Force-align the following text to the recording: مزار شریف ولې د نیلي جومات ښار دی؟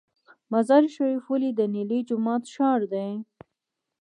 مزار 0.53 0.83
شریف 0.95 1.23
ولې 1.27 1.49
د 1.53 1.61
نیلي 1.73 1.99
جومات 2.09 2.43
ښار 2.53 2.81
دی؟ 2.93 3.09